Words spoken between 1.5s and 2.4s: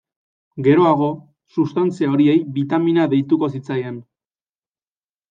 sustantzia horiei